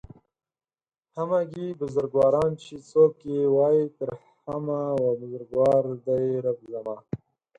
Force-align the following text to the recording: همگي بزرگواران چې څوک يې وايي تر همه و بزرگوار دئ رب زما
همگي 1.17 1.67
بزرگواران 1.81 2.51
چې 2.63 2.73
څوک 2.89 3.13
يې 3.31 3.41
وايي 3.55 3.85
تر 3.97 4.09
همه 4.45 4.79
و 5.01 5.05
بزرگوار 5.21 5.83
دئ 6.05 6.27
رب 6.45 6.59
زما 6.71 6.97